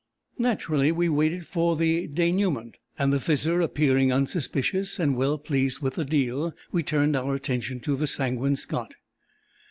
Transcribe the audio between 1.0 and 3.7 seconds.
waited for the denouement, and the Fizzer